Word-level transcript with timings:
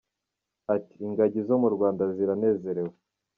Ati" 0.75 0.95
Ingagi 1.07 1.39
zo 1.47 1.55
mu 1.61 1.67
Rwanda 1.75 2.03
ziranezerewe. 2.15 2.95